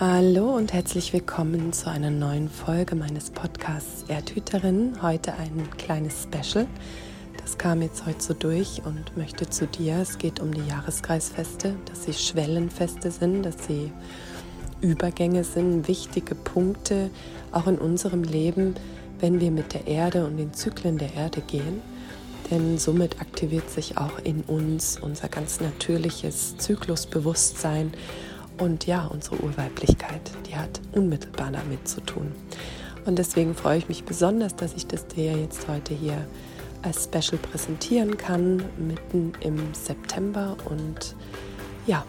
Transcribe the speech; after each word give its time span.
Hallo 0.00 0.56
und 0.56 0.72
herzlich 0.72 1.12
willkommen 1.12 1.74
zu 1.74 1.90
einer 1.90 2.10
neuen 2.10 2.48
Folge 2.48 2.94
meines 2.96 3.28
Podcasts 3.28 4.06
Erdhüterin. 4.08 5.02
Heute 5.02 5.34
ein 5.34 5.68
kleines 5.76 6.22
Special. 6.22 6.66
Das 7.36 7.58
kam 7.58 7.82
jetzt 7.82 8.06
heute 8.06 8.22
so 8.22 8.32
durch 8.32 8.80
und 8.86 9.14
möchte 9.18 9.50
zu 9.50 9.66
dir. 9.66 9.96
Es 9.96 10.16
geht 10.16 10.40
um 10.40 10.54
die 10.54 10.66
Jahreskreisfeste, 10.66 11.76
dass 11.84 12.04
sie 12.04 12.14
Schwellenfeste 12.14 13.10
sind, 13.10 13.42
dass 13.42 13.66
sie 13.66 13.92
Übergänge 14.80 15.44
sind, 15.44 15.86
wichtige 15.86 16.34
Punkte 16.34 17.10
auch 17.52 17.66
in 17.66 17.76
unserem 17.76 18.22
Leben, 18.22 18.76
wenn 19.18 19.38
wir 19.38 19.50
mit 19.50 19.74
der 19.74 19.86
Erde 19.86 20.24
und 20.24 20.38
den 20.38 20.54
Zyklen 20.54 20.96
der 20.96 21.12
Erde 21.12 21.42
gehen. 21.42 21.82
Denn 22.50 22.78
somit 22.78 23.20
aktiviert 23.20 23.68
sich 23.68 23.98
auch 23.98 24.18
in 24.24 24.44
uns 24.44 24.98
unser 24.98 25.28
ganz 25.28 25.60
natürliches 25.60 26.56
Zyklusbewusstsein 26.56 27.92
und 28.60 28.86
ja, 28.86 29.06
unsere 29.06 29.42
Urweiblichkeit, 29.42 30.20
die 30.46 30.54
hat 30.54 30.80
unmittelbar 30.92 31.50
damit 31.50 31.88
zu 31.88 32.00
tun. 32.02 32.32
Und 33.06 33.18
deswegen 33.18 33.54
freue 33.54 33.78
ich 33.78 33.88
mich 33.88 34.04
besonders, 34.04 34.54
dass 34.54 34.74
ich 34.74 34.86
das 34.86 35.06
dir 35.06 35.32
jetzt 35.32 35.66
heute 35.68 35.94
hier 35.94 36.26
als 36.82 37.04
Special 37.04 37.38
präsentieren 37.38 38.16
kann, 38.16 38.62
mitten 38.78 39.32
im 39.40 39.74
September. 39.74 40.56
Und 40.66 41.16
ja, 41.86 42.04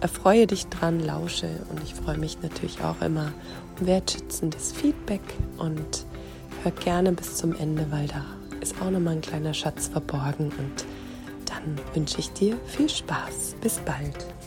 erfreue 0.00 0.46
dich 0.46 0.66
dran, 0.66 1.00
lausche. 1.00 1.48
Und 1.70 1.82
ich 1.82 1.94
freue 1.94 2.18
mich 2.18 2.42
natürlich 2.42 2.82
auch 2.82 3.00
immer 3.00 3.32
um 3.78 3.86
wertschätzendes 3.86 4.72
Feedback 4.72 5.22
und 5.58 6.04
hör 6.64 6.72
gerne 6.72 7.12
bis 7.12 7.36
zum 7.36 7.54
Ende, 7.54 7.86
weil 7.90 8.08
da 8.08 8.24
ist 8.60 8.74
auch 8.82 8.90
nochmal 8.90 9.14
ein 9.14 9.20
kleiner 9.20 9.54
Schatz 9.54 9.86
verborgen. 9.88 10.46
Und 10.58 10.84
dann 11.46 11.78
wünsche 11.94 12.18
ich 12.18 12.32
dir 12.32 12.56
viel 12.66 12.88
Spaß. 12.88 13.54
Bis 13.60 13.78
bald. 13.78 14.37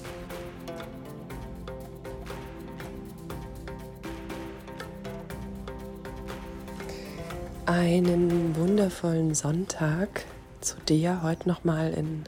Einen 7.65 8.55
wundervollen 8.55 9.35
Sonntag 9.35 10.25
zu 10.61 10.75
dir 10.87 11.21
heute 11.21 11.47
nochmal 11.47 11.93
in, 11.93 12.23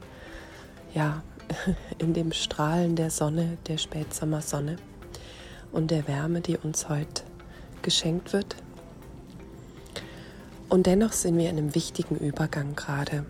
ja, 0.93 1.23
in 1.97 2.13
dem 2.13 2.31
Strahlen 2.31 2.95
der 2.95 3.09
Sonne, 3.09 3.57
der 3.67 3.77
Spätsommersonne 3.77 4.77
und 5.71 5.91
der 5.91 6.07
Wärme, 6.07 6.41
die 6.41 6.57
uns 6.57 6.89
heute 6.89 7.23
geschenkt 7.81 8.33
wird. 8.33 8.55
Und 10.69 10.87
dennoch 10.87 11.11
sind 11.11 11.37
wir 11.37 11.49
in 11.49 11.57
einem 11.57 11.75
wichtigen 11.75 12.15
Übergang 12.15 12.75
gerade. 12.75 13.25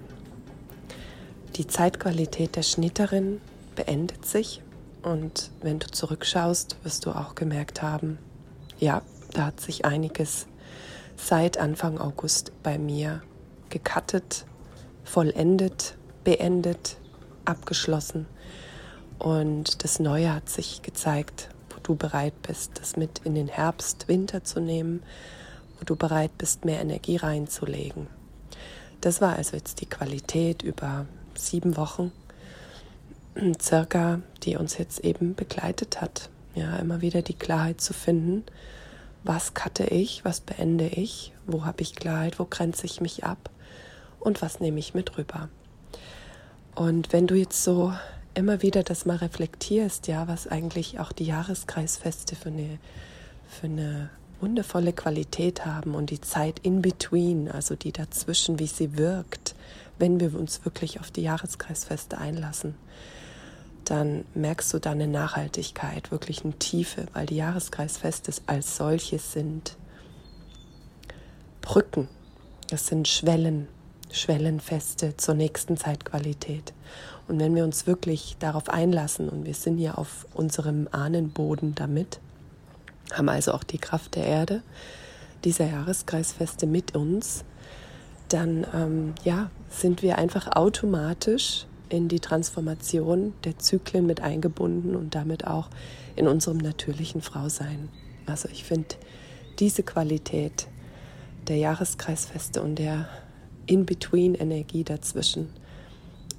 Die 1.56 1.68
Zeitqualität 1.68 2.56
der 2.56 2.64
Schnitterin 2.64 3.42
beendet 3.76 4.26
sich 4.26 4.62
und 5.02 5.52
wenn 5.62 5.80
du 5.80 5.88
zurückschaust, 5.88 6.78
wirst 6.84 7.06
du 7.06 7.12
auch 7.12 7.36
gemerkt 7.36 7.82
haben, 7.82 8.18
ja, 8.80 9.02
da 9.34 9.48
hat 9.48 9.60
sich 9.60 9.86
einiges 9.86 10.48
seit 11.16 11.58
Anfang 11.58 11.98
August 12.00 12.52
bei 12.64 12.78
mir 12.78 13.22
gekattet, 13.70 14.46
vollendet, 15.04 15.96
beendet, 16.24 16.98
abgeschlossen. 17.46 18.26
Und 19.20 19.84
das 19.84 20.00
Neue 20.00 20.34
hat 20.34 20.50
sich 20.50 20.82
gezeigt, 20.82 21.50
wo 21.70 21.80
du 21.82 21.96
bereit 21.96 22.42
bist, 22.42 22.80
das 22.80 22.98
mit 22.98 23.22
in 23.24 23.36
den 23.36 23.48
Herbst, 23.48 24.08
Winter 24.08 24.44
zu 24.44 24.60
nehmen, 24.60 25.04
wo 25.80 25.86
du 25.86 25.96
bereit 25.96 26.38
bist, 26.38 26.66
mehr 26.66 26.82
Energie 26.82 27.18
reinzulegen. 27.18 28.08
Das 29.02 29.22
war 29.22 29.36
also 29.36 29.58
jetzt 29.58 29.82
die 29.82 29.86
Qualität 29.86 30.62
über 30.62 31.06
sieben 31.36 31.76
Wochen 31.78 32.12
circa, 33.62 34.22
die 34.44 34.56
uns 34.56 34.78
jetzt 34.78 35.00
eben 35.00 35.36
begleitet 35.36 36.02
hat. 36.02 36.30
Ja, 36.56 36.78
immer 36.78 37.02
wieder 37.02 37.22
die 37.22 37.34
Klarheit 37.34 37.82
zu 37.82 37.94
finden, 37.94 38.44
was 39.24 39.54
cutte 39.54 39.86
ich, 39.86 40.26
was 40.26 40.42
beende 40.42 40.88
ich, 40.88 41.34
wo 41.46 41.66
habe 41.66 41.82
ich 41.82 41.96
Klarheit, 41.96 42.40
wo 42.40 42.46
grenze 42.46 42.86
ich 42.86 43.02
mich 43.02 43.24
ab? 43.24 43.50
Und 44.20 44.42
was 44.42 44.60
nehme 44.60 44.80
ich 44.80 44.94
mit 44.94 45.18
rüber. 45.18 45.50
Und 46.76 47.14
wenn 47.14 47.28
du 47.28 47.36
jetzt 47.36 47.64
so 47.64 47.94
immer 48.34 48.62
wieder 48.62 48.84
das 48.84 49.06
mal 49.06 49.18
reflektierst, 49.18 50.08
ja, 50.08 50.28
was 50.28 50.48
eigentlich 50.48 51.00
auch 51.00 51.12
die 51.12 51.26
Jahreskreisfeste 51.26 52.36
für 52.36 52.50
eine, 52.50 52.80
für 53.48 53.68
eine 53.68 54.10
wundervolle 54.40 54.94
Qualität 54.94 55.66
haben 55.66 55.94
und 55.94 56.10
die 56.10 56.22
Zeit 56.22 56.60
in 56.60 56.82
between, 56.82 57.50
also 57.50 57.76
die 57.76 57.92
dazwischen, 57.92 58.60
wie 58.60 58.68
sie 58.68 58.98
wirkt, 58.98 59.56
wenn 60.00 60.20
wir 60.20 60.38
uns 60.38 60.66
wirklich 60.66 61.00
auf 61.00 61.12
die 61.12 61.22
Jahreskreisfeste 61.22 62.18
einlassen 62.18 62.76
dann 63.86 64.26
merkst 64.34 64.74
du 64.74 64.80
da 64.80 64.92
eine 64.92 65.08
Nachhaltigkeit, 65.08 66.12
wirklich 66.12 66.44
eine 66.44 66.54
Tiefe, 66.54 67.06
weil 67.14 67.26
die 67.26 67.36
Jahreskreisfeste 67.36 68.32
als 68.48 68.78
solches 68.78 69.34
sind 69.34 69.78
Brücken, 71.62 72.10
das 72.70 72.88
sind 72.88 73.08
Schwellen, 73.08 73.68
Schwellenfeste 74.12 75.16
zur 75.18 75.36
nächsten 75.36 75.78
Zeitqualität. 75.78 76.74
Und 77.28 77.40
wenn 77.40 77.56
wir 77.56 77.64
uns 77.64 77.88
wirklich 77.88 78.36
darauf 78.40 78.70
einlassen 78.70 79.30
und 79.30 79.46
wir 79.46 79.54
sind 79.54 79.80
ja 79.80 79.94
auf 79.96 80.28
unserem 80.34 80.90
Ahnenboden 80.92 81.74
damit, 81.74 82.20
haben 83.14 83.30
also 83.30 83.54
auch 83.54 83.64
die 83.64 83.78
Kraft 83.78 84.16
der 84.16 84.26
Erde, 84.26 84.62
dieser 85.44 85.68
Jahreskreisfeste 85.68 86.68
mit 86.68 86.96
uns, 86.96 87.44
dann 88.30 88.66
ähm, 88.74 89.14
ja, 89.24 89.50
sind 89.70 90.02
wir 90.02 90.18
einfach 90.18 90.56
automatisch 90.56 91.66
in 91.94 92.08
die 92.08 92.20
Transformation 92.20 93.34
der 93.44 93.60
Zyklen 93.60 94.08
mit 94.08 94.20
eingebunden 94.20 94.96
und 94.96 95.14
damit 95.14 95.46
auch 95.46 95.70
in 96.16 96.28
unserem 96.28 96.58
natürlichen 96.58 97.22
Frausein. 97.22 97.90
Also 98.26 98.50
ich 98.50 98.64
finde 98.64 98.96
diese 99.60 99.84
Qualität 99.84 100.68
der 101.48 101.58
Jahreskreisfeste 101.58 102.64
und 102.64 102.80
der 102.80 103.08
In-Between-Energie 103.68 104.84
dazwischen 104.84 105.50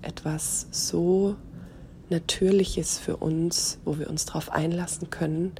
etwas 0.02 0.66
so 0.72 1.36
Natürliches 2.10 2.98
für 2.98 3.16
uns, 3.16 3.78
wo 3.84 3.98
wir 4.00 4.10
uns 4.10 4.26
darauf 4.26 4.50
einlassen 4.50 5.08
können 5.10 5.52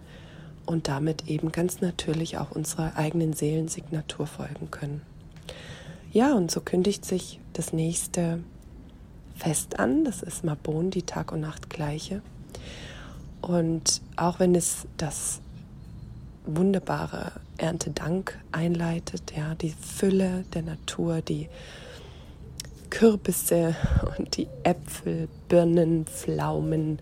und 0.66 0.88
damit 0.88 1.28
eben 1.28 1.52
ganz 1.52 1.80
natürlich 1.80 2.36
auch 2.38 2.50
unserer 2.50 2.96
eigenen 2.96 3.32
Seelensignatur 3.32 4.26
folgen 4.26 4.72
können. 4.72 5.02
Ja, 6.10 6.34
und 6.34 6.50
so 6.50 6.60
kündigt 6.60 7.04
sich 7.04 7.38
das 7.52 7.72
nächste 7.72 8.40
fest 9.34 9.78
an. 9.78 10.04
Das 10.04 10.22
ist 10.22 10.44
Mabon, 10.44 10.90
die 10.90 11.02
Tag 11.02 11.32
und 11.32 11.40
Nacht 11.40 11.70
gleiche. 11.70 12.22
Und 13.40 14.00
auch 14.16 14.38
wenn 14.38 14.54
es 14.54 14.86
das 14.96 15.40
wunderbare 16.46 17.32
Erntedank 17.58 18.38
einleitet, 18.52 19.32
ja, 19.36 19.54
die 19.54 19.70
Fülle 19.70 20.44
der 20.54 20.62
Natur, 20.62 21.20
die 21.20 21.48
Kürbisse 22.90 23.74
und 24.16 24.36
die 24.36 24.48
Äpfel, 24.62 25.28
Birnen, 25.48 26.06
Pflaumen, 26.06 27.00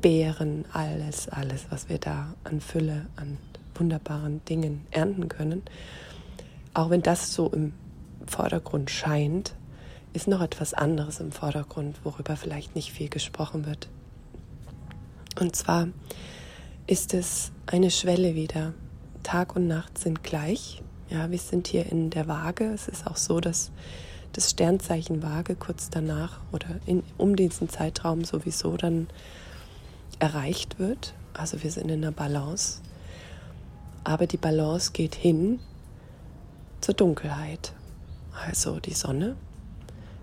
Beeren, 0.00 0.64
alles, 0.72 1.28
alles, 1.28 1.66
was 1.70 1.88
wir 1.88 1.98
da 1.98 2.34
an 2.44 2.60
Fülle, 2.60 3.06
an 3.16 3.36
wunderbaren 3.74 4.44
Dingen 4.44 4.86
ernten 4.90 5.28
können. 5.28 5.62
Auch 6.74 6.90
wenn 6.90 7.02
das 7.02 7.32
so 7.32 7.48
im 7.50 7.72
Vordergrund 8.26 8.90
scheint, 8.90 9.54
ist 10.18 10.26
noch 10.26 10.40
etwas 10.40 10.74
anderes 10.74 11.20
im 11.20 11.30
Vordergrund, 11.30 12.04
worüber 12.04 12.34
vielleicht 12.34 12.74
nicht 12.74 12.90
viel 12.90 13.08
gesprochen 13.08 13.66
wird. 13.66 13.88
Und 15.38 15.54
zwar 15.54 15.86
ist 16.88 17.14
es 17.14 17.52
eine 17.66 17.92
Schwelle 17.92 18.34
wieder. 18.34 18.74
Tag 19.22 19.54
und 19.54 19.68
Nacht 19.68 19.96
sind 19.96 20.24
gleich. 20.24 20.82
Ja, 21.08 21.30
wir 21.30 21.38
sind 21.38 21.68
hier 21.68 21.86
in 21.86 22.10
der 22.10 22.26
Waage. 22.26 22.64
Es 22.64 22.88
ist 22.88 23.06
auch 23.06 23.16
so, 23.16 23.38
dass 23.38 23.70
das 24.32 24.50
Sternzeichen 24.50 25.22
Waage 25.22 25.54
kurz 25.54 25.88
danach 25.88 26.40
oder 26.50 26.80
in, 26.84 27.04
um 27.16 27.36
diesen 27.36 27.68
Zeitraum 27.68 28.24
sowieso 28.24 28.76
dann 28.76 29.06
erreicht 30.18 30.80
wird. 30.80 31.14
Also 31.32 31.62
wir 31.62 31.70
sind 31.70 31.92
in 31.92 32.02
einer 32.02 32.10
Balance. 32.10 32.80
Aber 34.02 34.26
die 34.26 34.36
Balance 34.36 34.90
geht 34.90 35.14
hin 35.14 35.60
zur 36.80 36.94
Dunkelheit. 36.94 37.72
Also 38.32 38.80
die 38.80 38.94
Sonne 38.94 39.36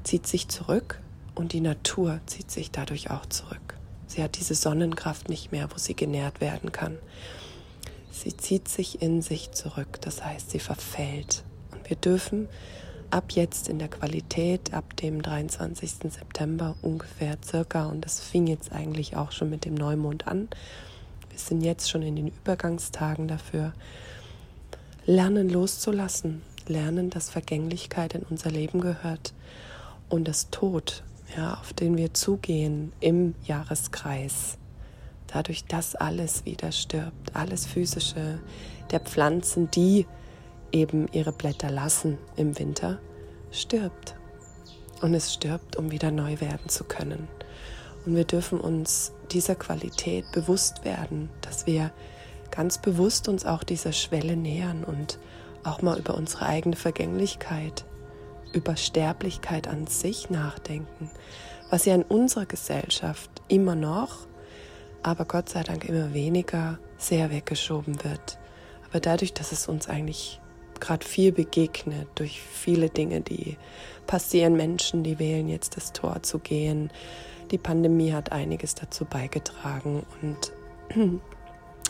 zieht 0.06 0.28
sich 0.28 0.48
zurück 0.48 1.02
und 1.34 1.52
die 1.52 1.62
Natur 1.62 2.22
zieht 2.28 2.50
sich 2.50 2.72
dadurch 2.72 3.12
auch 3.12 3.26
zurück. 3.26 3.76
Sie 4.08 4.24
hat 4.24 4.38
diese 4.38 4.56
Sonnenkraft 4.56 5.30
nicht 5.30 5.52
mehr, 5.52 5.70
wo 5.72 5.78
sie 5.78 5.96
genährt 5.96 6.40
werden 6.40 6.72
kann. 6.72 6.98
Sie 8.12 8.38
zieht 8.38 8.70
sich 8.70 9.02
in 9.02 9.22
sich 9.22 9.52
zurück, 9.52 10.00
das 10.02 10.24
heißt, 10.24 10.52
sie 10.52 10.60
verfällt. 10.60 11.44
Und 11.72 11.90
wir 11.90 11.98
dürfen 11.98 12.48
ab 13.10 13.32
jetzt 13.32 13.68
in 13.68 13.80
der 13.80 13.90
Qualität, 13.90 14.74
ab 14.74 14.96
dem 14.98 15.22
23. 15.22 16.12
September 16.12 16.76
ungefähr 16.82 17.38
circa, 17.44 17.88
und 17.88 18.06
das 18.06 18.22
fing 18.22 18.48
jetzt 18.48 18.72
eigentlich 18.72 19.18
auch 19.18 19.32
schon 19.32 19.50
mit 19.50 19.66
dem 19.66 19.74
Neumond 19.74 20.28
an, 20.28 20.48
wir 21.30 21.40
sind 21.40 21.62
jetzt 21.62 21.90
schon 21.90 22.04
in 22.04 22.16
den 22.16 22.28
Übergangstagen 22.28 23.28
dafür, 23.28 23.74
lernen 25.06 25.50
loszulassen, 25.50 26.42
lernen, 26.68 27.10
dass 27.10 27.30
Vergänglichkeit 27.30 28.14
in 28.14 28.24
unser 28.24 28.52
Leben 28.52 28.80
gehört 28.80 29.34
und 30.10 30.28
das 30.28 30.50
Tod, 30.50 31.04
ja, 31.36 31.56
auf 31.56 31.74
den 31.74 31.98
wir 31.98 32.14
zugehen 32.14 32.92
im 33.00 33.36
Jahreskreis, 33.44 34.58
dadurch, 35.28 35.66
dass 35.66 35.96
alles 35.96 36.46
wieder 36.46 36.72
stirbt, 36.72 37.36
alles 37.36 37.66
physische 37.66 38.40
der 38.92 39.00
Pflanzen, 39.00 39.70
die 39.72 40.06
eben 40.72 41.08
ihre 41.12 41.32
Blätter 41.32 41.72
lassen 41.72 42.18
im 42.36 42.58
Winter, 42.60 43.00
stirbt. 43.52 44.16
Und 45.02 45.14
es 45.14 45.34
stirbt, 45.34 45.76
um 45.76 45.92
wieder 45.92 46.12
neu 46.12 46.40
werden 46.40 46.70
zu 46.70 46.84
können. 46.84 47.28
Und 48.06 48.16
wir 48.16 48.26
dürfen 48.26 48.60
uns 48.60 49.12
dieser 49.32 49.56
Qualität 49.56 50.26
bewusst 50.32 50.86
werden, 50.86 51.30
dass 51.42 51.66
wir 51.66 51.92
ganz 52.52 52.78
bewusst 52.78 53.28
uns 53.28 53.46
auch 53.46 53.64
dieser 53.64 53.92
Schwelle 53.92 54.36
nähern 54.36 54.84
und 54.84 55.20
auch 55.64 55.82
mal 55.82 55.98
über 55.98 56.16
unsere 56.16 56.46
eigene 56.46 56.76
Vergänglichkeit, 56.76 57.86
über 58.56 58.78
Sterblichkeit 58.78 59.68
an 59.68 59.86
sich 59.86 60.30
nachdenken, 60.30 61.12
was 61.70 61.86
ja 61.86 61.94
in 61.94 62.04
unserer 62.04 62.46
Gesellschaft 62.46 63.30
immer 63.48 63.76
noch, 63.76 64.28
aber 65.04 65.26
Gott 65.26 65.50
sei 65.50 65.64
Dank 65.64 65.86
immer 65.86 66.14
weniger 66.14 66.80
sehr 66.98 67.30
weggeschoben 67.30 68.04
wird. 68.04 68.40
Aber 68.90 69.00
dadurch, 69.00 69.34
dass 69.34 69.52
es 69.52 69.68
uns 69.68 69.90
eigentlich 69.90 70.40
gerade 70.80 71.06
viel 71.06 71.32
begegnet, 71.32 72.08
durch 72.16 72.42
viele 72.42 72.90
Dinge, 72.90 73.22
die 73.22 73.58
passieren, 74.08 74.56
Menschen, 74.56 75.04
die 75.04 75.20
wählen 75.20 75.48
jetzt 75.48 75.78
das 75.78 75.94
Tor 75.94 76.24
zu 76.24 76.40
gehen. 76.40 76.92
Die 77.52 77.58
Pandemie 77.58 78.14
hat 78.14 78.32
einiges 78.32 78.76
dazu 78.76 79.06
beigetragen 79.06 80.06
und 80.22 80.54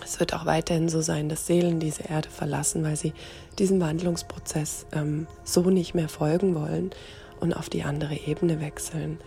es 0.06 0.20
wird 0.20 0.34
auch 0.34 0.46
weiterhin 0.46 0.88
so 0.88 1.02
sein, 1.02 1.30
dass 1.30 1.48
Seelen 1.48 1.80
diese 1.80 2.04
Erde 2.04 2.30
verlassen, 2.30 2.84
weil 2.84 2.96
sie 2.96 3.14
diesem 3.58 3.82
Wandlungsprozess 3.82 4.86
ähm, 4.94 5.28
so 5.44 5.70
nicht 5.70 5.96
mehr 5.96 6.10
folgen 6.10 6.54
wollen 6.56 6.92
und 7.40 7.54
auf 7.54 7.70
die 7.70 7.84
andere 7.84 8.16
Ebene 8.16 8.62
wechseln. 8.62 9.20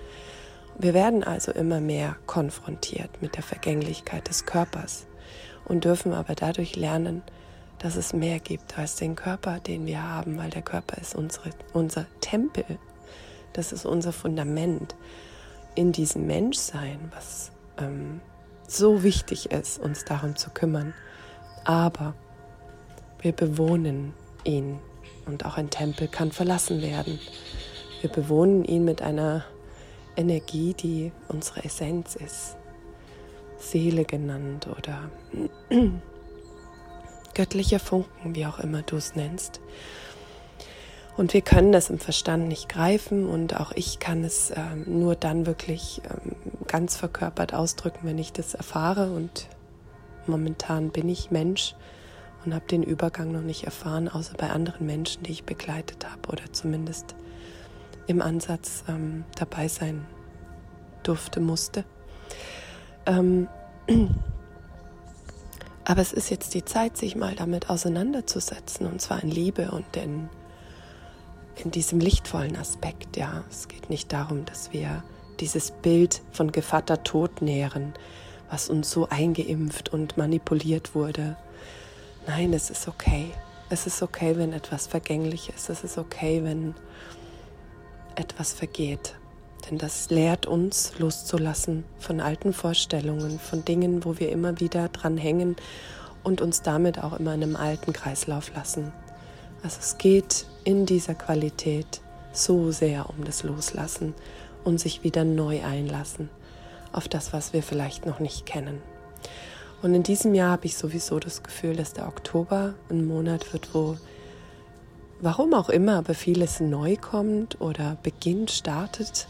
Wir 0.79 0.95
werden 0.95 1.25
also 1.25 1.51
immer 1.51 1.81
mehr 1.81 2.17
konfrontiert 2.27 3.21
mit 3.21 3.35
der 3.35 3.43
Vergänglichkeit 3.43 4.29
des 4.29 4.47
Körpers 4.47 5.07
und 5.65 5.85
dürfen 5.85 6.13
aber 6.13 6.37
dadurch 6.37 6.77
lernen, 6.77 7.23
dass 7.81 7.97
es 7.97 8.13
mehr 8.13 8.39
gibt 8.39 8.79
als 8.79 8.95
den 8.95 9.17
Körper, 9.17 9.59
den 9.59 9.87
wir 9.87 10.03
haben, 10.03 10.39
weil 10.39 10.51
der 10.51 10.63
Körper 10.63 11.01
ist 11.01 11.17
unsere, 11.17 11.51
unser 11.73 12.07
Tempel, 12.21 12.65
das 13.53 13.73
ist 13.73 13.85
unser 13.85 14.13
Fundament 14.13 14.95
in 15.75 15.91
diesem 15.91 16.27
Menschsein, 16.27 17.11
was 17.15 17.51
ähm, 17.79 18.21
so 18.69 19.03
wichtig 19.03 19.51
ist, 19.51 19.81
uns 19.81 20.05
darum 20.05 20.37
zu 20.37 20.51
kümmern. 20.51 20.95
Aber 21.65 22.15
wir 23.21 23.33
bewohnen 23.33 24.15
ihn 24.45 24.79
und 25.27 25.45
auch 25.45 25.57
ein 25.57 25.71
Tempel 25.71 26.09
kann 26.09 26.33
verlassen 26.33 26.83
werden. 26.83 27.19
Wir 28.01 28.11
bewohnen 28.11 28.65
ihn 28.65 28.85
mit 28.85 29.03
einer 29.03 29.45
Energie, 30.17 30.75
die 30.75 31.13
unsere 31.29 31.65
Essenz 31.65 32.15
ist. 32.15 32.57
Seele 33.59 34.05
genannt 34.05 34.69
oder 34.69 35.11
göttlicher 37.35 37.81
Funken, 37.81 38.35
wie 38.35 38.47
auch 38.47 38.61
immer 38.61 38.83
du 38.83 38.97
es 38.97 39.17
nennst. 39.17 39.61
Und 41.19 41.35
wir 41.35 41.41
können 41.41 41.73
das 41.73 41.91
im 41.91 41.99
Verstand 41.99 42.47
nicht 42.47 42.69
greifen 42.69 43.29
und 43.29 43.59
auch 43.59 43.73
ich 43.75 43.99
kann 43.99 44.23
es 44.23 44.53
ähm, 44.55 44.85
nur 44.87 45.17
dann 45.17 45.47
wirklich 45.47 46.01
ähm, 46.05 46.37
ganz 46.69 46.95
verkörpert 46.95 47.55
ausdrücken, 47.55 47.99
wenn 48.05 48.19
ich 48.19 48.33
das 48.33 48.55
erfahre. 48.55 49.11
Und 49.11 49.49
momentan 50.29 50.91
bin 50.91 51.09
ich 51.09 51.33
Mensch 51.33 51.75
und 52.45 52.55
habe 52.55 52.67
den 52.67 52.85
Übergang 52.85 53.33
noch 53.33 53.43
nicht 53.43 53.65
erfahren, 53.65 54.09
außer 54.09 54.35
bei 54.39 54.51
anderen 54.51 54.87
Menschen, 54.87 55.25
die 55.25 55.33
ich 55.33 55.43
begleitet 55.43 56.09
habe 56.09 56.29
oder 56.29 56.53
zumindest 56.53 57.17
im 58.07 58.23
Ansatz 58.23 58.85
ähm, 58.89 59.25
dabei 59.35 59.67
sein 59.67 60.07
durfte, 61.03 61.41
musste. 61.41 61.83
Ähm, 63.07 63.49
aber 65.85 66.01
es 66.01 66.13
ist 66.13 66.31
jetzt 66.31 66.55
die 66.55 66.65
Zeit, 66.65 66.97
sich 66.97 67.17
mal 67.17 67.35
damit 67.35 67.71
auseinanderzusetzen, 67.71 68.87
und 68.87 69.03
zwar 69.03 69.21
in 69.21 69.33
Liebe 69.33 69.73
und 69.73 69.97
in, 69.97 70.29
in 71.65 71.71
diesem 71.71 72.01
lichtvollen 72.01 72.57
Aspekt. 72.57 73.17
Ja, 73.17 73.45
es 73.51 73.69
geht 73.69 73.91
nicht 73.91 74.13
darum, 74.13 74.45
dass 74.45 74.73
wir 74.73 75.03
dieses 75.41 75.71
Bild 75.71 76.23
von 76.33 76.53
Gevatter 76.53 77.03
Tod 77.03 77.43
nähren, 77.43 77.95
was 78.51 78.69
uns 78.69 78.91
so 78.91 79.09
eingeimpft 79.09 79.91
und 79.91 80.17
manipuliert 80.17 80.95
wurde. 80.95 81.37
Nein, 82.27 82.53
es 82.53 82.71
ist 82.71 82.89
okay. 82.89 83.31
Es 83.71 83.87
ist 83.87 84.03
okay, 84.03 84.37
wenn 84.37 84.53
etwas 84.53 84.87
vergänglich 84.87 85.51
ist. 85.55 85.69
Es 85.69 85.85
ist 85.85 85.99
okay, 85.99 86.43
wenn 86.43 86.75
etwas 88.15 88.53
vergeht. 88.53 89.15
Denn 89.69 89.79
das 89.79 90.11
lehrt 90.11 90.47
uns 90.47 90.99
loszulassen 90.99 91.85
von 91.99 92.21
alten 92.21 92.53
Vorstellungen, 92.53 93.39
von 93.39 93.65
Dingen, 93.65 94.05
wo 94.05 94.19
wir 94.19 94.31
immer 94.31 94.61
wieder 94.61 94.89
dran 94.89 95.19
hängen 95.19 95.57
und 96.23 96.41
uns 96.41 96.63
damit 96.63 97.03
auch 97.03 97.19
immer 97.19 97.35
in 97.35 97.43
einem 97.43 97.57
alten 97.57 97.93
Kreislauf 97.93 98.55
lassen. 98.55 98.93
Also 99.63 99.79
es 99.81 99.99
geht 99.99 100.47
in 100.65 100.87
dieser 100.87 101.15
Qualität 101.15 102.01
so 102.33 102.71
sehr 102.71 103.11
um 103.11 103.25
das 103.25 103.43
Loslassen 103.43 104.15
und 104.65 104.79
sich 104.79 105.03
wieder 105.03 105.25
neu 105.25 105.63
einlassen 105.65 106.29
auf 106.93 107.09
das, 107.09 107.33
was 107.33 107.53
wir 107.53 107.63
vielleicht 107.63 108.07
noch 108.07 108.21
nicht 108.21 108.47
kennen. 108.47 108.81
Und 109.83 109.95
in 109.95 110.03
diesem 110.03 110.35
Jahr 110.35 110.53
habe 110.53 110.67
ich 110.67 110.77
sowieso 110.77 111.19
das 111.19 111.43
Gefühl, 111.43 111.77
dass 111.77 111.93
der 111.93 112.09
Oktober 112.09 112.75
ein 112.91 113.07
Monat 113.07 113.53
wird, 113.53 113.75
wo, 113.75 113.97
warum 115.21 115.55
auch 115.55 115.69
immer, 115.69 115.99
aber 115.99 116.15
vieles 116.15 116.61
neu 116.61 116.97
kommt 116.97 117.61
oder 117.61 117.97
beginnt, 118.03 118.51
startet 118.51 119.29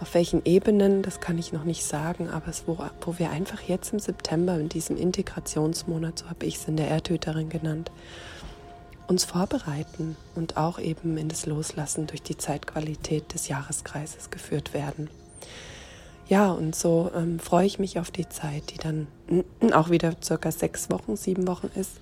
auf 0.00 0.14
welchen 0.14 0.44
Ebenen, 0.44 1.02
das 1.02 1.20
kann 1.20 1.38
ich 1.38 1.52
noch 1.52 1.64
nicht 1.64 1.84
sagen, 1.84 2.28
aber 2.28 2.48
es, 2.48 2.64
wo, 2.66 2.78
wo 3.00 3.18
wir 3.18 3.30
einfach 3.30 3.60
jetzt 3.62 3.92
im 3.92 3.98
September, 3.98 4.58
in 4.58 4.68
diesem 4.68 4.96
Integrationsmonat, 4.96 6.20
so 6.20 6.30
habe 6.30 6.46
ich 6.46 6.56
es 6.56 6.68
in 6.68 6.76
der 6.76 6.88
Erdhüterin 6.88 7.48
genannt, 7.48 7.90
uns 9.08 9.24
vorbereiten 9.24 10.16
und 10.34 10.56
auch 10.56 10.78
eben 10.78 11.16
in 11.16 11.28
das 11.28 11.46
Loslassen 11.46 12.06
durch 12.06 12.22
die 12.22 12.36
Zeitqualität 12.36 13.34
des 13.34 13.48
Jahreskreises 13.48 14.30
geführt 14.30 14.74
werden. 14.74 15.10
Ja, 16.28 16.52
und 16.52 16.76
so 16.76 17.10
ähm, 17.14 17.40
freue 17.40 17.66
ich 17.66 17.78
mich 17.78 17.98
auf 17.98 18.10
die 18.10 18.28
Zeit, 18.28 18.70
die 18.70 18.78
dann 18.78 19.08
auch 19.72 19.90
wieder 19.90 20.14
circa 20.22 20.52
sechs 20.52 20.90
Wochen, 20.90 21.16
sieben 21.16 21.48
Wochen 21.48 21.70
ist, 21.74 21.92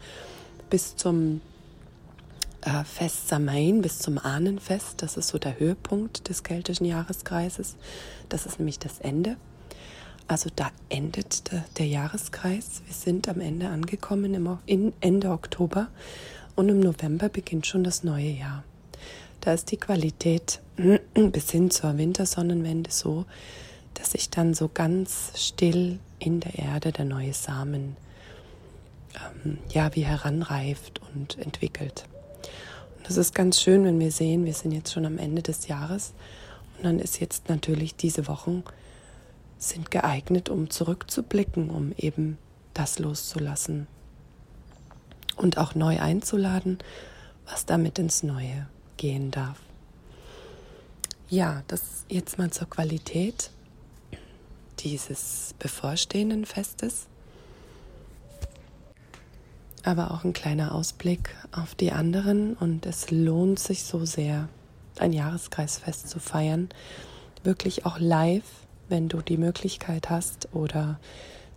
bis 0.68 0.96
zum 0.96 1.40
äh, 2.62 2.82
Fest 2.84 3.28
Samain 3.28 3.82
bis 3.82 4.00
zum 4.00 4.18
Ahnenfest. 4.18 5.00
Das 5.00 5.16
ist 5.16 5.28
so 5.28 5.38
der 5.38 5.58
Höhepunkt 5.60 6.28
des 6.28 6.42
keltischen 6.42 6.86
Jahreskreises. 6.86 7.76
Das 8.28 8.46
ist 8.46 8.58
nämlich 8.58 8.80
das 8.80 8.98
Ende. 8.98 9.36
Also 10.26 10.50
da 10.54 10.70
endet 10.88 11.52
der, 11.52 11.64
der 11.78 11.86
Jahreskreis. 11.86 12.82
Wir 12.84 12.94
sind 12.94 13.28
am 13.28 13.40
Ende 13.40 13.68
angekommen 13.68 14.34
im, 14.34 14.58
in 14.66 14.92
Ende 15.00 15.30
Oktober 15.30 15.86
und 16.56 16.70
im 16.70 16.80
November 16.80 17.28
beginnt 17.28 17.66
schon 17.66 17.84
das 17.84 18.02
neue 18.02 18.30
Jahr. 18.30 18.64
Da 19.40 19.52
ist 19.52 19.70
die 19.70 19.76
Qualität 19.76 20.60
bis 21.14 21.50
hin 21.50 21.70
zur 21.70 21.96
Wintersonnenwende 21.98 22.90
so, 22.90 23.26
dass 23.94 24.12
sich 24.12 24.30
dann 24.30 24.54
so 24.54 24.68
ganz 24.72 25.32
still 25.36 25.98
in 26.18 26.40
der 26.40 26.58
Erde 26.58 26.92
der 26.92 27.04
neue 27.04 27.34
Samen 27.34 27.96
ähm, 29.44 29.58
ja 29.70 29.94
wie 29.94 30.04
heranreift 30.04 31.00
und 31.14 31.38
entwickelt. 31.38 32.04
Das 33.04 33.16
ist 33.16 33.34
ganz 33.34 33.60
schön, 33.60 33.84
wenn 33.84 34.00
wir 34.00 34.10
sehen, 34.10 34.44
wir 34.44 34.54
sind 34.54 34.72
jetzt 34.72 34.92
schon 34.92 35.06
am 35.06 35.18
Ende 35.18 35.42
des 35.42 35.68
Jahres 35.68 36.12
und 36.76 36.84
dann 36.84 36.98
ist 36.98 37.20
jetzt 37.20 37.48
natürlich 37.48 37.94
diese 37.94 38.26
Wochen 38.26 38.64
sind 39.58 39.90
geeignet, 39.90 40.48
um 40.48 40.68
zurückzublicken, 40.68 41.70
um 41.70 41.92
eben 41.96 42.36
das 42.74 42.98
loszulassen 42.98 43.86
und 45.36 45.58
auch 45.58 45.74
neu 45.74 46.00
einzuladen, 46.00 46.78
was 47.48 47.66
damit 47.66 47.98
ins 47.98 48.22
Neue 48.22 48.66
gehen 48.96 49.30
darf. 49.30 49.58
Ja, 51.28 51.62
das 51.68 52.04
jetzt 52.08 52.38
mal 52.38 52.50
zur 52.50 52.68
Qualität 52.68 53.50
dieses 54.78 55.54
bevorstehenden 55.58 56.44
Festes 56.44 57.08
aber 59.86 60.10
auch 60.10 60.24
ein 60.24 60.32
kleiner 60.32 60.74
Ausblick 60.74 61.30
auf 61.52 61.74
die 61.76 61.92
anderen. 61.92 62.54
Und 62.54 62.86
es 62.86 63.10
lohnt 63.10 63.58
sich 63.58 63.84
so 63.84 64.04
sehr, 64.04 64.48
ein 64.98 65.12
Jahreskreisfest 65.12 66.10
zu 66.10 66.18
feiern. 66.18 66.68
Wirklich 67.44 67.86
auch 67.86 67.98
live, 67.98 68.66
wenn 68.88 69.08
du 69.08 69.22
die 69.22 69.36
Möglichkeit 69.36 70.10
hast 70.10 70.48
oder 70.52 70.98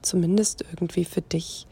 zumindest 0.02 0.64
irgendwie 0.70 1.06
für 1.06 1.22
dich 1.22 1.66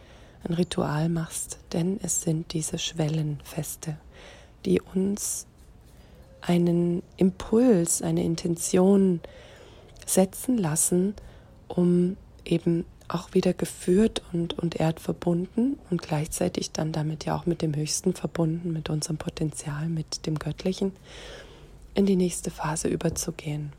ein 0.44 0.54
Ritual 0.54 1.10
machst. 1.10 1.60
Denn 1.74 2.00
es 2.02 2.22
sind 2.22 2.54
diese 2.54 2.80
Schwellenfeste, 2.80 3.98
die 4.66 4.82
uns 4.82 5.46
einen 6.42 7.04
Impuls, 7.18 8.02
eine 8.02 8.24
Intention 8.24 9.20
setzen 10.06 10.58
lassen, 10.58 11.16
um 11.68 12.18
eben 12.46 12.86
auch 13.10 13.34
wieder 13.34 13.54
geführt 13.54 14.22
und, 14.34 14.58
und 14.60 14.76
erdverbunden 14.76 15.80
und 15.90 16.02
gleichzeitig 16.02 16.72
dann 16.72 16.92
damit 16.92 17.26
ja 17.26 17.38
auch 17.38 17.46
mit 17.46 17.62
dem 17.62 17.76
Höchsten 17.76 18.14
verbunden, 18.14 18.74
mit 18.74 18.90
unserem 18.90 19.18
Potenzial, 19.18 19.88
mit 19.88 20.26
dem 20.26 20.40
Göttlichen, 20.40 20.92
in 21.94 22.06
die 22.06 22.16
nächste 22.16 22.52
Phase 22.52 22.88
überzugehen. 22.88 23.72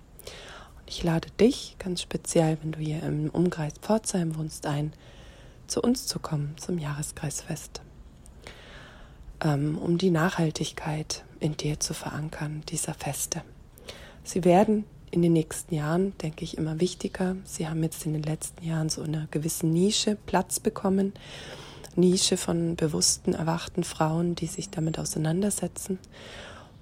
Ich 0.86 1.02
lade 1.02 1.28
dich 1.38 1.76
ganz 1.78 2.00
speziell, 2.00 2.56
wenn 2.62 2.72
du 2.72 2.78
hier 2.78 3.02
im 3.02 3.28
Umkreis 3.28 3.74
Pforzheim 3.82 4.36
wohnst, 4.36 4.64
ein, 4.66 4.92
zu 5.68 5.80
uns 5.80 6.06
zu 6.06 6.18
kommen 6.18 6.54
zum 6.58 6.78
Jahreskreisfest, 6.78 7.82
ähm, 9.44 9.78
um 9.78 9.98
die 9.98 10.10
Nachhaltigkeit 10.10 11.25
in 11.40 11.56
dir 11.56 11.78
zu 11.78 11.94
verankern, 11.94 12.62
dieser 12.68 12.94
Feste. 12.94 13.42
Sie 14.25 14.44
werden 14.44 14.84
in 15.10 15.22
den 15.22 15.32
nächsten 15.32 15.75
Jahren, 15.75 16.16
denke 16.18 16.44
ich, 16.44 16.58
immer 16.58 16.80
wichtiger. 16.80 17.37
Sie 17.44 17.68
haben 17.68 17.82
jetzt 17.82 18.04
in 18.04 18.12
den 18.12 18.22
letzten 18.22 18.64
Jahren 18.64 18.88
so 18.88 19.02
eine 19.02 19.28
gewisse 19.30 19.66
Nische 19.66 20.16
Platz 20.26 20.60
bekommen. 20.60 21.14
Nische 21.96 22.37
von 22.37 22.76
bewussten, 22.76 23.34
erwachten 23.34 23.84
Frauen, 23.84 24.34
die 24.34 24.46
sich 24.46 24.70
damit 24.70 24.98
auseinandersetzen. 24.98 25.98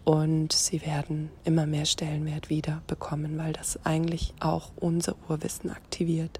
Und 0.05 0.53
sie 0.53 0.85
werden 0.85 1.31
immer 1.45 1.67
mehr 1.67 1.85
Stellenwert 1.85 2.49
wieder 2.49 2.83
bekommen, 2.87 3.39
weil 3.39 3.53
das 3.53 3.85
eigentlich 3.85 4.35
auch 4.41 4.71
unser 4.77 5.17
Urwissen 5.29 5.71
aktiviert, 5.71 6.39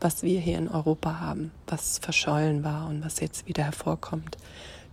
was 0.00 0.22
wir 0.22 0.40
hier 0.40 0.58
in 0.58 0.68
Europa 0.68 1.20
haben, 1.20 1.52
was 1.66 1.98
verschollen 1.98 2.64
war 2.64 2.88
und 2.88 3.04
was 3.04 3.20
jetzt 3.20 3.46
wieder 3.46 3.64
hervorkommt 3.64 4.36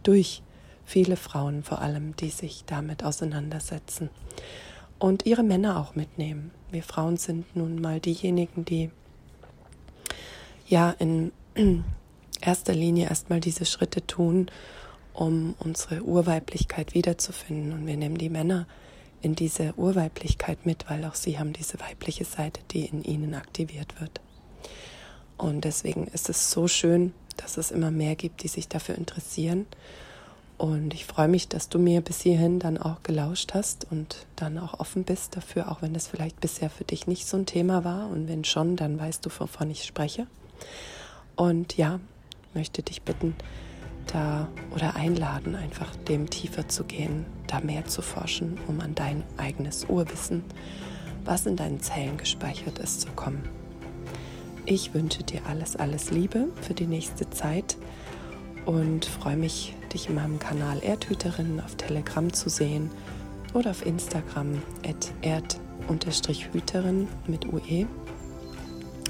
durch 0.03 0.41
viele 0.85 1.15
Frauen 1.15 1.63
vor 1.63 1.81
allem, 1.81 2.15
die 2.15 2.29
sich 2.29 2.65
damit 2.65 3.03
auseinandersetzen 3.03 4.09
und 4.99 5.25
ihre 5.25 5.43
Männer 5.43 5.79
auch 5.79 5.95
mitnehmen. 5.95 6.51
Wir 6.71 6.83
Frauen 6.83 7.17
sind 7.17 7.55
nun 7.55 7.81
mal 7.81 7.99
diejenigen, 7.99 8.65
die 8.65 8.89
ja 10.67 10.91
in 10.91 11.31
erster 12.41 12.73
Linie 12.73 13.09
erstmal 13.09 13.39
diese 13.39 13.65
Schritte 13.65 14.05
tun, 14.05 14.49
um 15.13 15.55
unsere 15.59 16.03
Urweiblichkeit 16.03 16.93
wiederzufinden. 16.93 17.73
Und 17.73 17.85
wir 17.85 17.97
nehmen 17.97 18.17
die 18.17 18.29
Männer 18.29 18.65
in 19.21 19.35
diese 19.35 19.73
Urweiblichkeit 19.75 20.65
mit, 20.65 20.89
weil 20.89 21.05
auch 21.05 21.15
sie 21.15 21.37
haben 21.37 21.53
diese 21.53 21.79
weibliche 21.79 22.25
Seite, 22.25 22.61
die 22.71 22.85
in 22.85 23.03
ihnen 23.03 23.35
aktiviert 23.35 23.99
wird. 23.99 24.21
Und 25.37 25.65
deswegen 25.65 26.07
ist 26.07 26.29
es 26.29 26.51
so 26.51 26.67
schön, 26.67 27.13
dass 27.37 27.57
es 27.57 27.71
immer 27.71 27.91
mehr 27.91 28.15
gibt, 28.15 28.43
die 28.43 28.47
sich 28.47 28.67
dafür 28.67 28.95
interessieren. 28.95 29.65
Und 30.57 30.93
ich 30.93 31.05
freue 31.05 31.27
mich, 31.27 31.47
dass 31.47 31.67
du 31.67 31.79
mir 31.79 32.01
bis 32.01 32.21
hierhin 32.21 32.59
dann 32.59 32.77
auch 32.77 33.03
gelauscht 33.03 33.53
hast 33.53 33.87
und 33.91 34.25
dann 34.35 34.57
auch 34.57 34.79
offen 34.79 35.03
bist 35.03 35.35
dafür, 35.35 35.71
auch 35.71 35.81
wenn 35.81 35.95
es 35.95 36.07
vielleicht 36.07 36.39
bisher 36.39 36.69
für 36.69 36.83
dich 36.83 37.07
nicht 37.07 37.27
so 37.27 37.37
ein 37.37 37.45
Thema 37.45 37.83
war. 37.83 38.07
Und 38.07 38.27
wenn 38.27 38.43
schon, 38.43 38.75
dann 38.75 38.99
weißt 38.99 39.25
du, 39.25 39.29
wovon 39.39 39.71
ich 39.71 39.83
spreche. 39.83 40.27
Und 41.35 41.75
ja, 41.75 41.99
möchte 42.53 42.83
dich 42.83 43.01
bitten, 43.01 43.35
da 44.07 44.47
oder 44.75 44.95
einladen, 44.95 45.55
einfach 45.55 45.95
dem 45.95 46.29
tiefer 46.29 46.67
zu 46.67 46.83
gehen, 46.83 47.25
da 47.47 47.59
mehr 47.59 47.85
zu 47.85 48.01
forschen, 48.01 48.57
um 48.67 48.79
an 48.79 48.95
dein 48.95 49.23
eigenes 49.37 49.85
Urwissen, 49.85 50.43
was 51.25 51.45
in 51.45 51.55
deinen 51.55 51.81
Zellen 51.81 52.17
gespeichert 52.17 52.79
ist, 52.79 53.01
zu 53.01 53.09
kommen. 53.09 53.62
Ich 54.65 54.93
wünsche 54.93 55.23
dir 55.23 55.41
alles, 55.45 55.75
alles 55.75 56.09
Liebe 56.11 56.47
für 56.61 56.73
die 56.73 56.87
nächste 56.87 57.29
Zeit 57.29 57.75
und 58.65 59.03
freue 59.03 59.35
mich, 59.35 59.75
dich 59.91 60.07
in 60.07 60.15
meinem 60.15 60.39
Kanal 60.39 60.81
Erdhüterin 60.81 61.59
auf 61.59 61.75
Telegram 61.75 62.31
zu 62.31 62.49
sehen 62.49 62.89
oder 63.53 63.71
auf 63.71 63.85
Instagram 63.85 64.61
at 64.87 65.11
erd-hüterin 65.21 67.09
mit 67.27 67.51
UE 67.51 67.87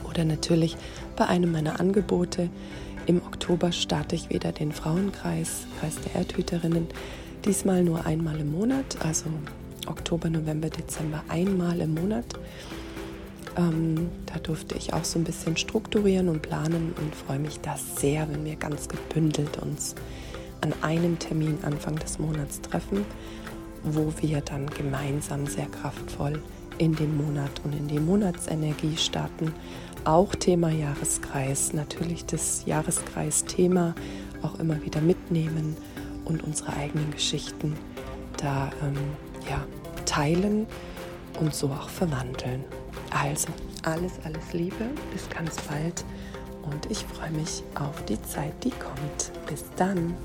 oder 0.10 0.26
natürlich 0.26 0.76
bei 1.16 1.28
einem 1.28 1.52
meiner 1.52 1.80
Angebote. 1.80 2.50
Im 3.06 3.18
Oktober 3.18 3.72
starte 3.72 4.16
ich 4.16 4.32
wieder 4.32 4.54
den 4.54 4.72
Frauenkreis, 4.72 5.68
Kreis 5.80 5.98
der 6.02 6.16
Erdhüterinnen, 6.16 6.88
diesmal 7.46 7.84
nur 7.84 8.08
einmal 8.08 8.40
im 8.40 8.54
Monat, 8.54 9.06
also 9.06 9.26
Oktober, 9.86 10.32
November, 10.32 10.70
Dezember 10.70 11.24
einmal 11.28 11.80
im 11.80 11.94
Monat. 11.94 12.26
Ähm, 13.56 14.10
da 14.26 14.40
durfte 14.40 14.76
ich 14.76 14.94
auch 14.94 15.04
so 15.04 15.20
ein 15.20 15.24
bisschen 15.24 15.58
strukturieren 15.58 16.30
und 16.30 16.42
planen 16.42 16.94
und 17.00 17.16
freue 17.16 17.40
mich 17.40 17.60
da 17.60 17.76
sehr, 17.78 18.28
wenn 18.30 18.46
wir 18.46 18.56
ganz 18.56 18.88
gebündelt 18.88 19.58
uns 19.58 19.96
an 20.62 20.74
einem 20.82 21.20
Termin 21.20 21.58
Anfang 21.64 21.98
des 21.98 22.20
Monats 22.20 22.62
treffen, 22.62 23.06
wo 23.84 24.14
wir 24.22 24.42
dann 24.42 24.68
gemeinsam 24.68 25.46
sehr 25.46 25.68
kraftvoll 25.68 26.42
in 26.78 26.96
den 26.96 27.16
Monat 27.18 27.52
und 27.64 27.76
in 27.76 27.88
die 27.88 28.00
Monatsenergie 28.00 28.98
starten. 28.98 29.54
Auch 30.06 30.34
Thema 30.36 30.70
Jahreskreis, 30.70 31.74
natürlich 31.74 32.26
das 32.26 32.64
Jahreskreis-Thema 32.66 33.94
auch 34.42 34.60
immer 34.60 34.82
wieder 34.84 35.02
mitnehmen 35.02 35.78
und 36.26 36.44
unsere 36.44 36.74
eigenen 36.74 37.12
Geschichten 37.12 37.76
da 38.38 38.72
ähm, 38.82 38.98
ja, 39.50 39.64
teilen 40.06 40.66
und 41.40 41.54
so 41.54 41.68
auch 41.68 41.90
verwandeln. 41.90 42.64
Also, 43.12 43.50
alles, 43.84 44.14
alles 44.24 44.54
Liebe, 44.54 44.86
bis 45.12 45.30
ganz 45.30 45.56
bald 45.68 46.04
und 46.64 46.90
ich 46.90 47.06
freue 47.06 47.32
mich 47.32 47.64
auf 47.76 48.04
die 48.06 48.22
Zeit, 48.24 48.54
die 48.64 48.72
kommt. 48.72 49.32
Bis 49.48 49.66
dann. 49.76 50.16